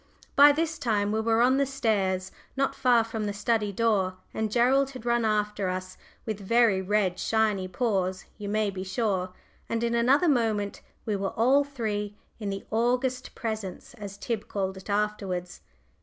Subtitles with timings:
[0.35, 4.51] By this time we were on the stairs, not far from the study door, and
[4.51, 9.29] Gerald had run after us, with very red shiny paws, you may be sure,
[9.69, 14.75] and in another moment we were all three in "the august presence," as Tib called
[14.75, 15.61] it afterwards.